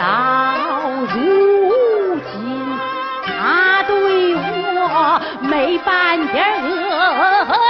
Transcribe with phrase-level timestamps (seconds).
[0.00, 0.56] 到
[1.14, 2.78] 如今
[3.22, 7.69] 他对我没半点恶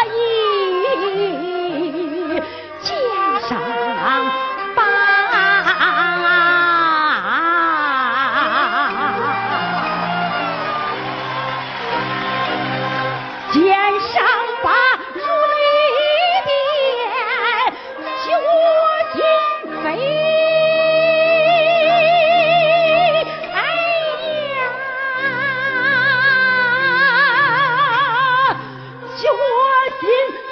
[30.01, 30.50] じ。